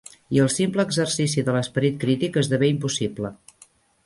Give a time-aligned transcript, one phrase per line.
[0.35, 3.33] I el simple exercici de l'esperit crític esdevé impossible.